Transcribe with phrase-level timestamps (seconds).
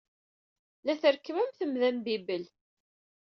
[0.85, 2.43] La trekkem am temda n bibel.